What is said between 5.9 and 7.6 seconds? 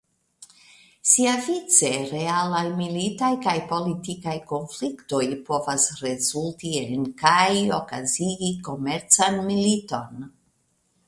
rezulti en kaj